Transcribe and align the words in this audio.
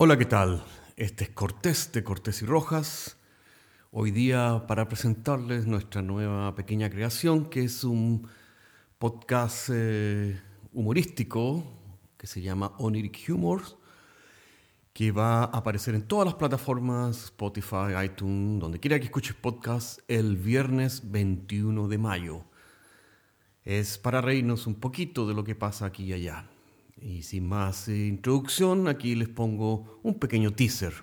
Hola, 0.00 0.16
¿qué 0.16 0.26
tal? 0.26 0.62
Este 0.96 1.24
es 1.24 1.30
Cortés 1.30 1.90
de 1.90 2.04
Cortés 2.04 2.42
y 2.42 2.46
Rojas. 2.46 3.16
Hoy 3.90 4.12
día 4.12 4.64
para 4.68 4.88
presentarles 4.88 5.66
nuestra 5.66 6.02
nueva 6.02 6.54
pequeña 6.54 6.88
creación, 6.88 7.46
que 7.46 7.64
es 7.64 7.82
un 7.82 8.28
podcast 8.98 9.70
eh, 9.72 10.40
humorístico 10.72 11.64
que 12.16 12.28
se 12.28 12.40
llama 12.40 12.74
Oniric 12.78 13.28
Humors, 13.28 13.76
que 14.92 15.10
va 15.10 15.40
a 15.40 15.44
aparecer 15.46 15.96
en 15.96 16.02
todas 16.02 16.26
las 16.26 16.36
plataformas, 16.36 17.24
Spotify, 17.24 18.00
iTunes, 18.04 18.60
donde 18.60 18.78
quiera 18.78 19.00
que 19.00 19.06
escuches 19.06 19.34
podcast, 19.34 19.98
el 20.06 20.36
viernes 20.36 21.10
21 21.10 21.88
de 21.88 21.98
mayo. 21.98 22.44
Es 23.64 23.98
para 23.98 24.20
reírnos 24.20 24.68
un 24.68 24.76
poquito 24.76 25.26
de 25.26 25.34
lo 25.34 25.42
que 25.42 25.56
pasa 25.56 25.86
aquí 25.86 26.04
y 26.04 26.12
allá. 26.12 26.48
Y 27.00 27.22
sin 27.22 27.48
más 27.48 27.88
eh, 27.88 28.06
introducción, 28.06 28.88
aquí 28.88 29.14
les 29.14 29.28
pongo 29.28 30.00
un 30.02 30.18
pequeño 30.18 30.52
teaser. 30.52 30.94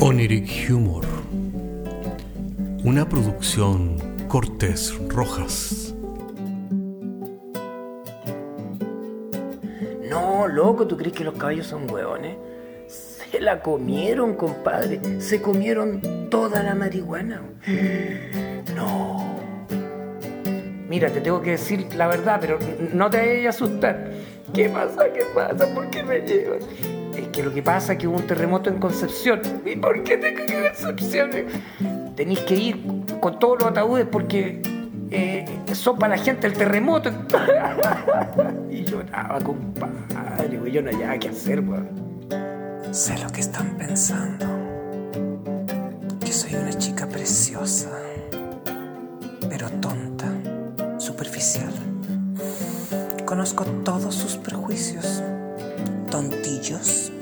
Oniric 0.00 0.70
Humor. 0.70 1.04
Una 2.84 3.08
producción 3.08 3.96
Cortés 4.28 4.94
Rojas. 5.08 5.94
No, 10.08 10.46
loco, 10.46 10.86
¿tú 10.86 10.96
crees 10.96 11.12
que 11.12 11.24
los 11.24 11.34
caballos 11.34 11.66
son 11.66 11.90
huevones? 11.90 12.36
Se 13.36 13.40
la 13.42 13.60
comieron, 13.60 14.34
compadre. 14.34 15.20
Se 15.20 15.42
comieron 15.42 16.28
toda 16.30 16.62
la 16.62 16.74
marihuana. 16.74 17.42
No. 18.74 19.36
Mira, 20.88 21.10
te 21.10 21.20
tengo 21.20 21.42
que 21.42 21.52
decir 21.52 21.86
la 21.96 22.06
verdad, 22.06 22.38
pero 22.40 22.58
no 22.94 23.10
te 23.10 23.18
vayas 23.18 23.46
a 23.46 23.64
asustar. 23.64 24.10
¿Qué 24.54 24.68
pasa? 24.68 25.12
¿Qué 25.12 25.24
pasa? 25.34 25.66
¿Por 25.74 25.90
qué 25.90 26.02
me 26.02 26.20
llevan? 26.20 26.60
Es 27.14 27.28
que 27.28 27.42
lo 27.42 27.52
que 27.52 27.62
pasa 27.62 27.94
es 27.94 27.98
que 27.98 28.06
hubo 28.06 28.16
un 28.16 28.26
terremoto 28.26 28.70
en 28.70 28.78
Concepción. 28.78 29.40
¿Y 29.64 29.76
por 29.76 30.02
qué 30.02 30.16
te 30.16 30.28
en 30.28 30.62
Concepción? 30.62 31.30
Tenéis 32.14 32.40
que 32.40 32.54
ir 32.54 32.80
con 33.20 33.38
todos 33.38 33.60
los 33.60 33.70
ataúdes 33.70 34.06
porque 34.06 34.62
eh, 35.10 35.44
son 35.72 35.98
para 35.98 36.16
la 36.16 36.22
gente 36.22 36.46
el 36.46 36.54
terremoto. 36.54 37.10
y 38.70 38.84
lloraba, 38.84 39.40
compadre. 39.40 40.70
Yo 40.70 40.80
no 40.80 40.90
había 40.90 41.18
que 41.18 41.28
hacer, 41.28 41.60
güey. 41.60 41.80
Sé 42.96 43.18
lo 43.18 43.28
que 43.28 43.42
están 43.42 43.76
pensando. 43.76 44.46
Que 46.18 46.32
soy 46.32 46.54
una 46.54 46.72
chica 46.72 47.06
preciosa, 47.06 47.90
pero 49.50 49.68
tonta, 49.68 50.24
superficial. 50.96 51.74
Conozco 53.26 53.66
todos 53.84 54.14
sus 54.14 54.38
prejuicios, 54.38 55.22
tontillos. 56.10 57.12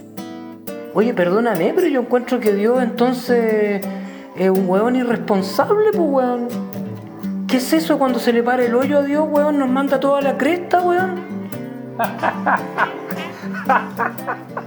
Oye, 0.95 1.13
perdóname, 1.13 1.73
pero 1.75 1.89
yo 1.89 2.03
encuentro 2.03 2.39
que 2.39 2.55
Dios 2.55 2.81
entonces 2.81 3.85
es 4.37 4.51
un 4.51 4.69
hueón 4.69 4.95
irresponsable, 4.95 5.91
pues 5.93 6.09
weón. 6.09 6.49
¿Qué 7.49 7.57
es 7.57 7.73
eso 7.73 7.99
cuando 7.99 8.21
se 8.21 8.33
le 8.33 8.45
para 8.45 8.65
el 8.65 8.77
hoyo 8.77 8.99
a 8.99 9.03
Dios, 9.03 9.27
weón? 9.29 9.59
Nos 9.59 9.69
manda 9.69 9.99
toda 9.99 10.21
la 10.21 10.39
cresta, 10.39 10.83
weón. 10.83 11.21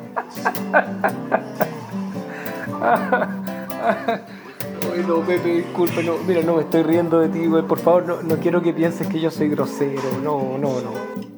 Ay, 4.94 5.04
no, 5.08 5.22
Pepe, 5.22 5.50
disculpe, 5.50 6.04
no, 6.04 6.18
mira, 6.26 6.42
no 6.42 6.56
me 6.56 6.62
estoy 6.64 6.84
riendo 6.84 7.20
de 7.20 7.30
ti. 7.30 7.48
Por 7.68 7.80
favor, 7.80 8.06
no, 8.06 8.22
no 8.22 8.38
quiero 8.38 8.62
que 8.62 8.74
pienses 8.74 9.08
que 9.08 9.20
yo 9.20 9.32
soy 9.32 9.50
grosero. 9.50 10.02
No, 10.24 10.58
no, 10.58 10.82
no. 10.82 11.37